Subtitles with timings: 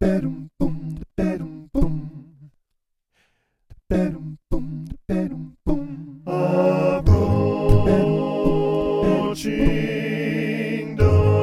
[0.00, 1.68] Bedum boom, bedum.
[9.34, 11.38] Approaching dark.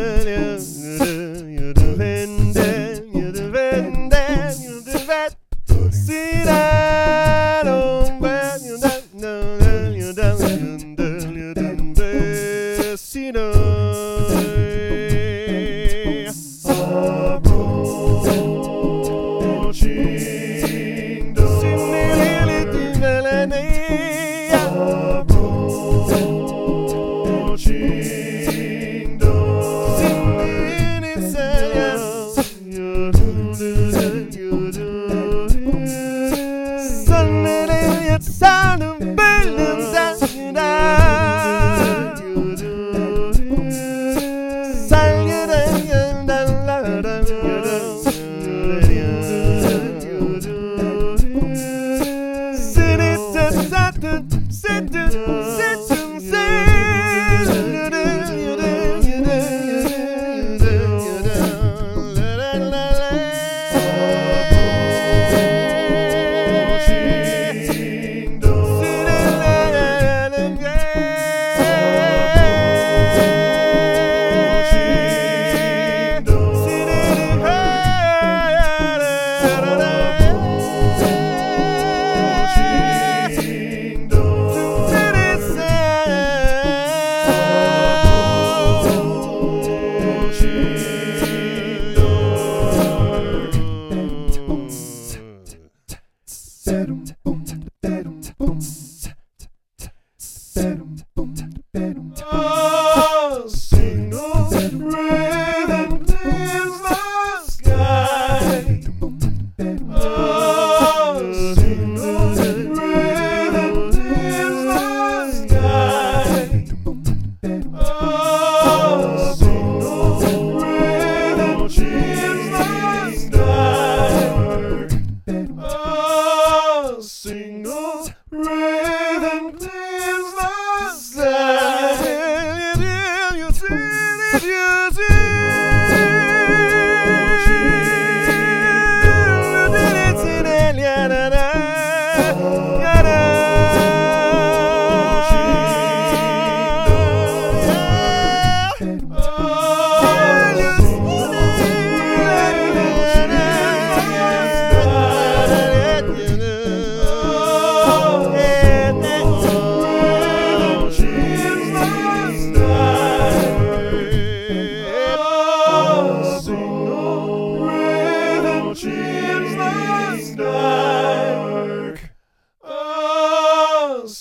[0.00, 1.19] Approaching
[38.22, 39.29] Approaching
[96.70, 97.44] Bedum boom,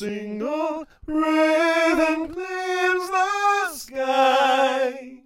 [0.00, 5.18] Single rhythm clears the sky.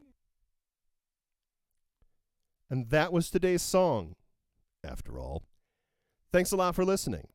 [2.68, 4.16] And that was today's song,
[4.84, 5.44] after all.
[6.32, 7.28] Thanks a lot for listening.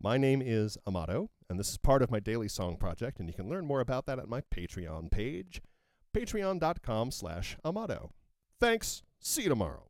[0.00, 3.34] My name is Amato, and this is part of my daily song project, and you
[3.34, 5.60] can learn more about that at my Patreon page,
[6.16, 8.12] patreon.com slash Amato.
[8.58, 9.02] Thanks.
[9.20, 9.87] See you tomorrow.